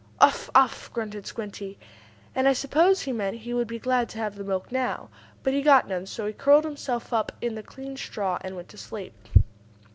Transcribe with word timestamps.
"Uff! 0.19 0.49
Uff!" 0.55 0.91
grunted 0.91 1.27
Squinty, 1.27 1.77
and 2.33 2.47
I 2.47 2.53
suppose 2.53 3.01
he 3.03 3.11
meant 3.11 3.37
he 3.37 3.53
would 3.53 3.67
be 3.67 3.77
glad 3.77 4.09
to 4.09 4.17
have 4.17 4.33
the 4.33 4.43
milk 4.43 4.71
now. 4.71 5.09
But 5.43 5.53
he 5.53 5.61
got 5.61 5.87
none, 5.87 6.07
so 6.07 6.25
he 6.25 6.33
curled 6.33 6.65
himself 6.65 7.13
up 7.13 7.31
in 7.39 7.53
the 7.53 7.61
clean 7.61 7.95
straw 7.95 8.39
and 8.41 8.55
went 8.55 8.69
to 8.69 8.79
sleep. 8.79 9.13